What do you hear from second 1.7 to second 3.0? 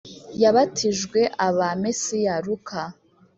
Mesiya Luka